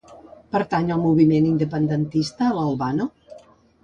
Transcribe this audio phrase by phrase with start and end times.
[0.53, 3.07] Pertany al moviment independentista el Albano?